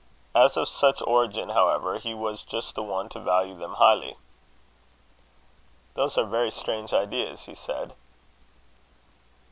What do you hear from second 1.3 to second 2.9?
however, he was just the